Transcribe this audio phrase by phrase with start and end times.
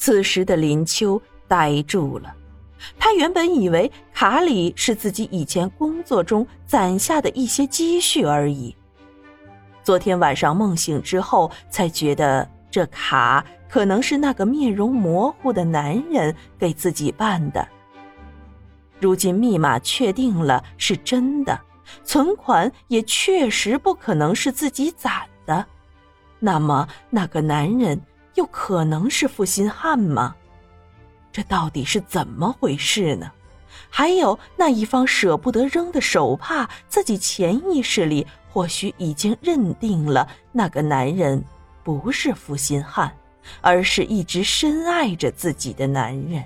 [0.00, 2.34] 此时的林秋呆住了。
[2.98, 8.74] 他原本以为卡里是自己以前工作中攒下的一些积蓄而已。
[9.82, 17.68] 昨天晚上梦醒之后，才觉得这卡可能是那个面容模糊的男人给自己办的。
[18.98, 21.60] 如今密码确定了是真的，
[22.04, 25.12] 存款也确实不可能是自己攒
[25.44, 25.66] 的，
[26.38, 28.00] 那么那个男人
[28.34, 30.34] 又可能是负心汉吗？
[31.32, 33.30] 这到底是怎么回事呢？
[33.88, 41.42] 还有那一方舍不得扔的手帕，自己潜意识里或许已经认定了那个男人
[41.84, 43.12] 不是负心汉，
[43.60, 46.44] 而是一直深爱着自己的男人。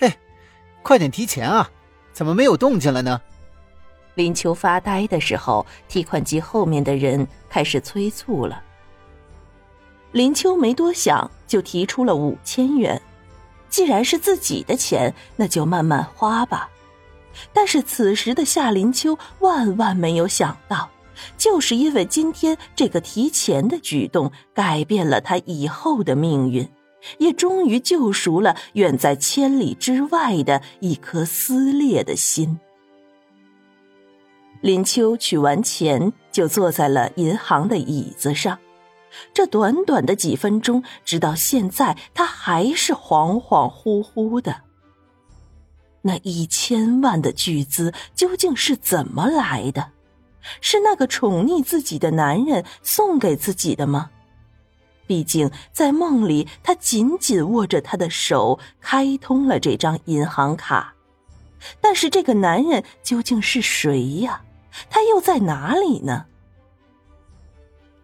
[0.00, 0.16] 哎，
[0.82, 1.70] 快点提钱啊！
[2.12, 3.20] 怎么没有动静了呢？
[4.14, 8.62] 林秋发呆的时候，提款机后面的人开始催促了。
[10.14, 13.02] 林秋没多想，就提出了五千元。
[13.68, 16.70] 既然是自己的钱，那就慢慢花吧。
[17.52, 20.88] 但是此时的夏林秋万万没有想到，
[21.36, 26.68] 就是因为今天这个提钱的举动，改变了他以后的命运，
[27.18, 32.60] 也终于救赎了远在千里之外的一颗撕裂的心。
[34.60, 38.56] 林秋取完钱，就坐在了银行的椅子上。
[39.32, 44.62] 这短短的几分钟，直到现在，他还是恍恍惚惚的。
[46.02, 49.92] 那一千万的巨资究竟是怎么来的？
[50.60, 54.10] 是那个宠溺自己的男人送给自己的吗？
[55.06, 60.94] 毕竟在梦里，他紧紧握着他的手，开通了这张银行卡。
[61.80, 64.42] 但是这个男人究竟是谁呀？
[64.90, 66.26] 他又在哪里呢？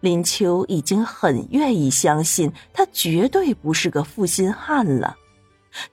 [0.01, 5.15] 林秋已经很愿意相信他绝对不是个负心汉了，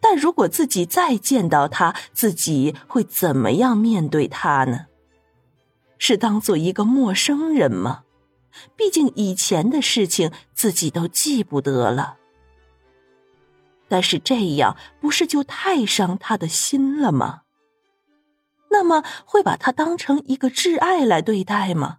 [0.01, 4.87] 但如果自己再见到他，自己会怎么样面对他呢？
[5.99, 8.05] 是当做一个陌生人吗？
[8.77, 12.17] 毕竟以前的事情自己都记不得了。
[13.89, 17.43] 但是这样不是就太伤他的心了吗？
[18.71, 21.99] 那么会把他当成一个挚爱来对待吗？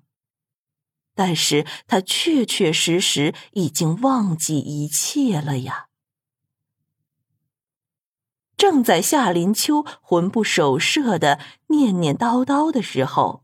[1.20, 5.88] 但是他确确实实已经忘记一切了呀！
[8.56, 11.38] 正在夏林秋魂不守舍的
[11.68, 13.44] 念念叨叨的时候，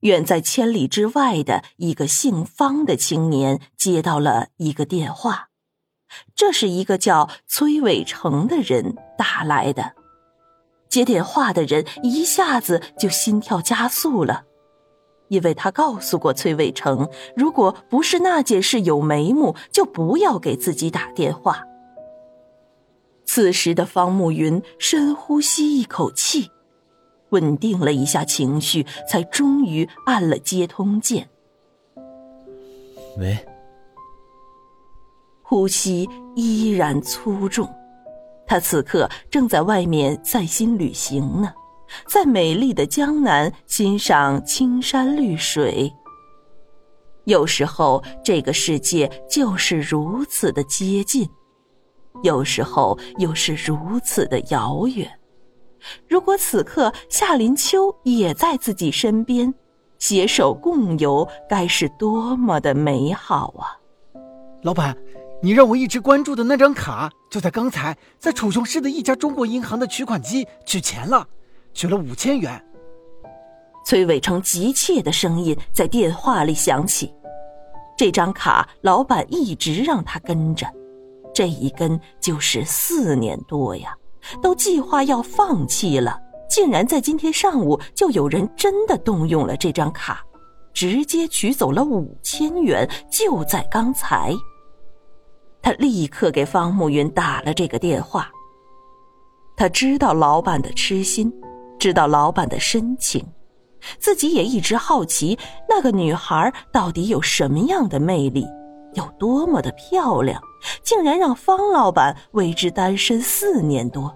[0.00, 5.50] 远在千里之外的一个姓方的青年接到了一个电话，
[6.34, 9.94] 这是一个叫崔伟成的人打来的。
[10.88, 14.46] 接电话的人一下子就心跳加速了。
[15.28, 21.64] 因为他告诉过崔伟成，如果不是那件事有眉目，就不要给自己打电话。
[23.24, 26.50] 此时的方慕云深呼吸一口气，
[27.30, 31.28] 稳定了一下情绪，才终于按了接通键。
[33.18, 33.36] 喂，
[35.42, 37.68] 呼吸依然粗重，
[38.46, 41.52] 他此刻正在外面散心旅行呢。
[42.06, 45.92] 在美丽的江南欣赏青山绿水。
[47.24, 51.26] 有时候，这个世界就是如此的接近；
[52.22, 55.10] 有时候，又是如此的遥远。
[56.08, 59.52] 如果此刻夏林秋也在自己身边，
[59.98, 63.74] 携手共游，该是多么的美好啊！
[64.62, 64.96] 老板，
[65.42, 71.26] 你让我一直关注的那张卡，就在刚才在楚雄市的一家中国银行的取款机取钱了。
[71.76, 72.60] 取了五千元。
[73.84, 77.14] 崔伟成急切的声音在电话里响起。
[77.96, 80.66] 这张卡，老板一直让他跟着，
[81.32, 83.94] 这一跟就是四年多呀，
[84.42, 90.24] 都计划要放弃了，竟然在今天上午就有人真的动用了这张卡，
[90.74, 94.34] 直接取走了五千元，就在刚才。
[95.62, 98.30] 他立刻给方慕云打了这个电话。
[99.56, 101.32] 他知道老板的痴心。
[101.78, 103.24] 知道老板的深情，
[103.98, 105.38] 自己也一直好奇
[105.68, 108.46] 那个女孩到底有什么样的魅力，
[108.94, 110.40] 有多么的漂亮，
[110.82, 114.12] 竟然让方老板为之单身四年多，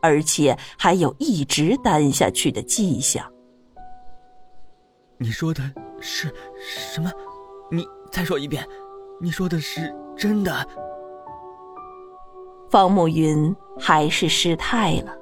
[0.00, 3.24] 而且还有一直单下去的迹象。
[5.18, 5.62] 你说的
[6.00, 7.10] 是什么？
[7.70, 8.66] 你再说一遍，
[9.20, 10.66] 你说的是真的？
[12.70, 15.19] 方慕云还是失态了。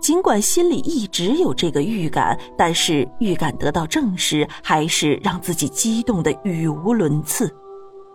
[0.00, 7.54] 尽管心里一直有这个预感，但是预感得到证实，还是让自己激动的语无伦次。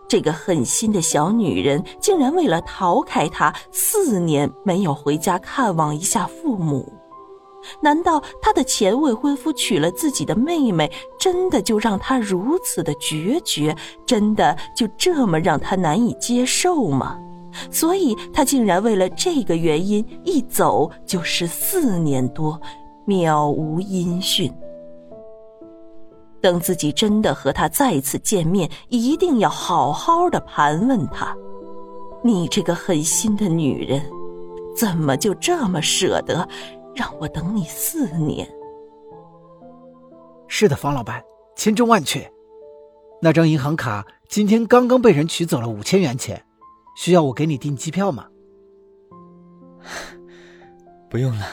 [0.07, 6.94] 这个狠心的小女人竟然为了逃开他，四年没有回家看望一下父母。
[7.81, 13.75] 难道他的前未婚夫娶了自己的妹妹，真的就让他如此的决绝？
[14.06, 17.17] 真的就这么让他难以接受吗？
[17.72, 22.60] 所以，他竟然为了这个原因一走就是四年多，
[23.07, 24.54] 渺无音讯。
[26.42, 31.36] 等自己真的和他再次见面，一定要好好的盘问他：
[32.24, 34.01] 你这个狠心的女人，
[34.78, 36.48] 怎么就这么舍得
[36.94, 38.48] 让我等你四年？
[40.48, 41.24] 是的，方老板，
[41.56, 42.31] 千真万确。
[43.22, 46.44] 那张银行卡今天刚刚被人取走了五千元钱，
[46.95, 48.25] 需要我给你订机票吗？
[51.09, 51.45] 不用了，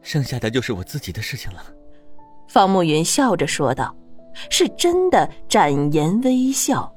[0.00, 1.62] 剩下的就是我自己的事情了。
[2.48, 3.94] 方慕云笑着说道
[4.50, 6.90] ：“是真的，展颜微笑。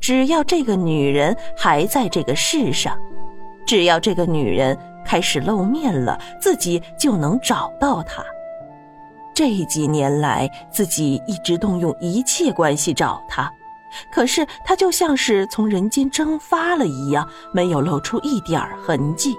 [0.00, 2.96] 只要这个女人还在这个世上，
[3.66, 8.22] 只要这个女人开始露面了，自己就能找到她。
[9.34, 13.50] 这几年来，自己一直动用一切关系找她，
[14.12, 19.36] 可是她就像是从人间蒸发了一样，没有露出一点痕迹。”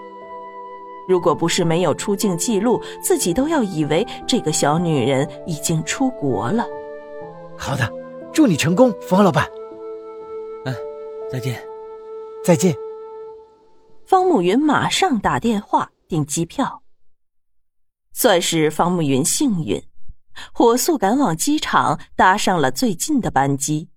[1.08, 6.66] 如果不是没有出境记录，自己都要以为这个小女人已经出国了。
[7.56, 7.88] 好的，
[8.34, 9.48] 祝你成功，方老板。
[10.66, 10.74] 嗯，
[11.32, 11.64] 再见，
[12.44, 12.76] 再见。
[14.08, 16.82] 方慕云马上打电话订机票，
[18.12, 19.84] 算是方慕云幸运，
[20.54, 23.90] 火速赶往机场，搭上了最近的班机。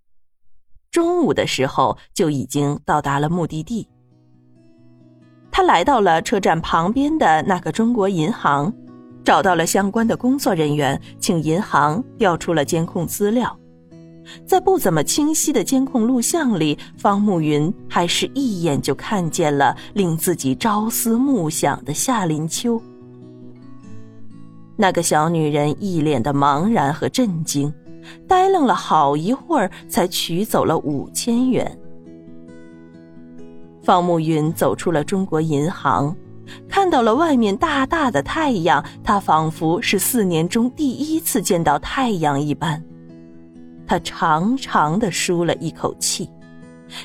[0.90, 3.88] 中午的时候就已经到达了目的地。
[5.50, 8.72] 他来到了车站旁边的那个中国银行，
[9.24, 13.58] 找到了相关的工作人员，请银行调出了监控资料。
[14.44, 22.80] 在不怎么清晰的监控录像里，方慕云还是一眼就看见了令自己朝思暮想的夏林秋。
[24.76, 27.72] 那个小女人一脸的茫然和震惊，
[28.26, 31.78] 呆愣了好一会儿，才取走了五千元。
[33.82, 36.14] 方慕云走出了中国银行，
[36.68, 42.82] 看到了外面大大的太阳，他仿佛是四年中第一次见到太阳一般。
[43.86, 46.28] 他长长的舒了一口气，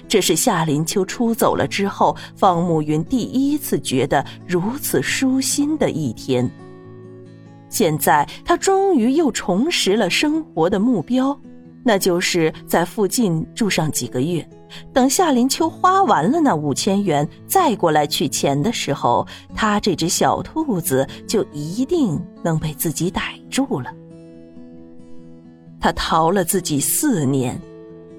[0.09, 6.49] 这是夏林秋出走了之后，方慕云第一次觉得如此舒心的一天。
[7.73, 11.35] 现在他终于又重拾了生活的目标，
[11.83, 14.47] 那就是在附近住上几个月。
[14.93, 19.25] 等夏林秋花完了那五千元，再过来取钱的时候，
[19.55, 23.91] 他这只小兔子就一定能被自己逮住了。
[25.79, 27.59] 他逃了自己四年，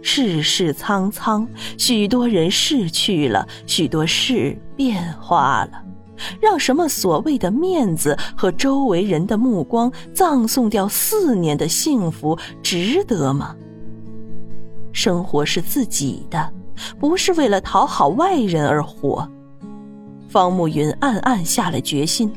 [0.02, 1.46] 世事苍苍，
[1.78, 5.82] 许多人逝去了，许多事变化了，
[6.40, 13.54] 让什么所谓的面子和周围人的目光葬送掉四年的幸福，值得吗？
[14.92, 16.52] 生活是自己的，
[16.98, 19.28] 不是为了讨好外人而活。
[20.28, 22.32] 方慕云暗暗下了决心，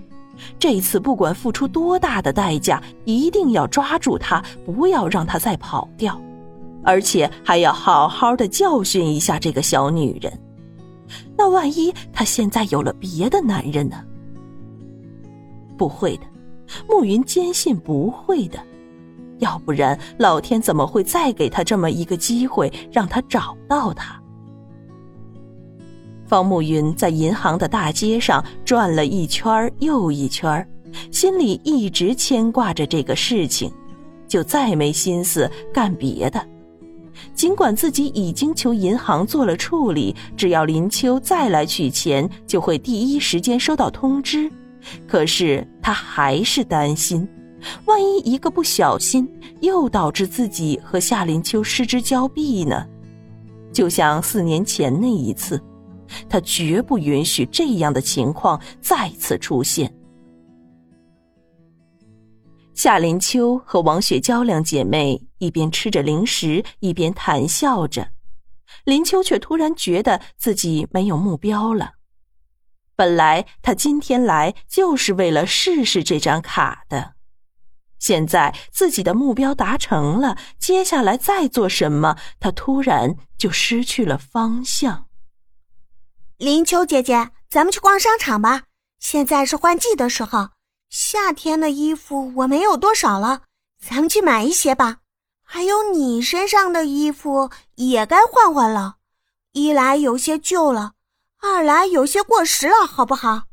[0.60, 6.19] 这次不管付出多大的代价，一定要抓住他，不要让他再跑掉，
[6.84, 10.31] 而且还要好好的教训一下这个小女人。
[11.38, 14.03] 那万一他现在有了别的男人呢？
[15.77, 16.24] 不会的，
[16.89, 18.60] 慕云坚信不会的。
[19.38, 24.20] 要不然，老天怎么会再给他这么一个机会，让他找到他？
[26.25, 30.67] 方慕云在银行的大街上转了一圈又一圈，
[31.12, 33.72] 心里一直牵挂着这个事情，
[34.27, 36.44] 就再没心思干别的。
[37.34, 44.51] 尽管自己已经求银行做了处理，只要林秋再来取钱，就会第一时间收到通知，
[45.07, 47.27] 可是他还是担心。
[47.86, 49.27] 万一一个不小心，
[49.62, 52.86] 又导致自己和夏林秋失之交臂呢？
[53.74, 55.62] 就像四年前那一次，
[56.29, 59.91] 他绝不允许这样的情况再次出现。
[62.77, 68.10] 夏林秋和王雪娇两姐妹一边吃着零食，一边谈笑着。
[68.84, 71.93] 林秋却突然觉得自己没有目标了。
[72.96, 77.15] 本来他今天来就是为了试试这张卡的。
[77.98, 85.07] 现在自己的目标达成了，接下来再做什么，他突然就失去了方向。
[86.38, 88.65] 林秋姐姐，咱们去逛商场吧。
[89.00, 90.50] 现在是换季的时候，
[90.89, 93.41] 夏天的衣服我没有多少了，
[93.77, 95.00] 咱们去买一些吧。
[95.44, 98.96] 还有你身上的衣服也该换换了。
[99.51, 100.94] 一来有些旧了，
[101.41, 103.44] 二来有些过时了，好不好？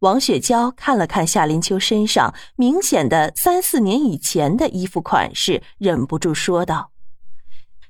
[0.00, 6.90] 王雪娇看了看夏林秋身上明显的三四年以前的衣服款式，忍不住说道：“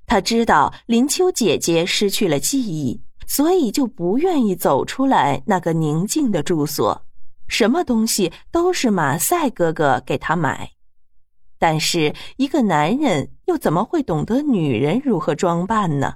[0.06, 7.04] 她知道林秋姐姐失去了记忆，所以就不愿意走出来那个宁静的住所。”
[7.52, 10.70] 什么东西都是马赛哥哥给他买，
[11.58, 16.14] 但是一个男人又怎么会懂得女人如何装扮呢？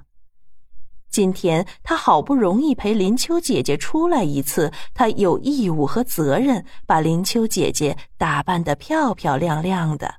[1.11, 10.15] 今天他好不容易陪林秋姐姐出来一次，他有义务和责任把林秋姐姐打扮得漂漂亮亮的。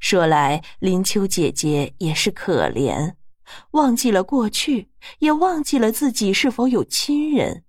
[0.00, 3.12] 说来，林秋姐姐也是可怜，
[3.72, 7.64] 忘记了过去，也忘记了自己是否有亲人。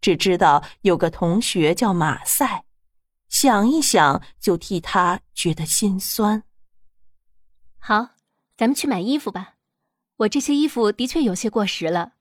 [0.00, 2.64] 只知道有个同学叫马赛，
[3.28, 6.44] 想一想就替他觉得心酸。
[7.78, 8.10] 好，
[8.56, 9.54] 咱们去买衣服吧。
[10.18, 12.12] 我这些衣服的确有些过时了。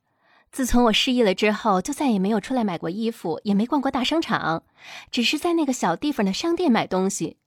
[0.52, 4.64] 自从我失忆了之后，就再也没有出来买过衣服，也没逛过大商场，
[5.12, 7.38] 只是在那个小地方的商店买东西。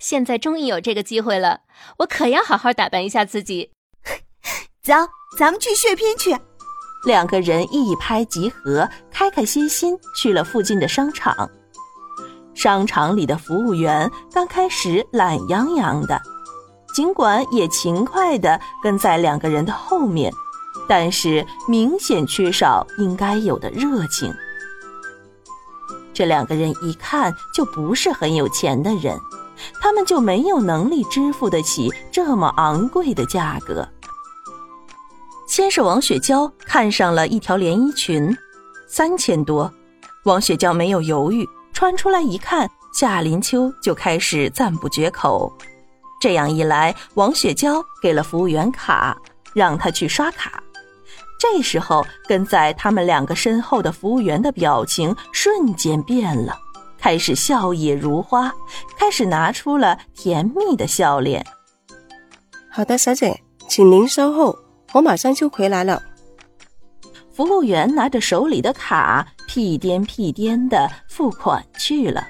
[0.00, 1.60] 现在终于有这个机会了，
[1.98, 3.70] 我可要好好打扮一下自己。
[4.82, 4.94] 走，
[5.38, 6.32] 咱们去血拼去。
[7.04, 11.48] 两个人一拍即合，开开心心去了附近的商场。
[12.54, 16.20] 商场里的服务员刚开始懒洋洋的，
[16.92, 20.32] 尽管也勤快的跟在两个人的后面，
[20.88, 24.34] 但是明显缺少应该有的热情。
[26.12, 29.16] 这两个人一看就不是很有钱的人，
[29.80, 33.88] 他们就没有能力支付得起这么昂贵的价格。
[35.58, 38.32] 先是王雪娇看上了一条连衣裙，
[38.86, 39.68] 三千多。
[40.22, 45.52] 王雪娇没有犹豫，穿出来一看，夏林秋就开始赞不绝口。
[46.20, 49.20] 这样一来，王雪娇给了服务员卡，
[49.52, 50.62] 让他去刷卡。
[51.40, 56.56] 这时候，跟在他们两个身后的服务员的表情瞬间变了，
[56.96, 58.52] 开始笑靥如花，
[58.96, 61.44] 开始拿出了甜蜜的笑脸。
[62.70, 64.56] 好的，小姐，请您稍后。
[64.92, 66.02] 我马上就回来了。
[67.30, 72.26] 服务员拿着手里的卡，屁颠屁颠的付款去了。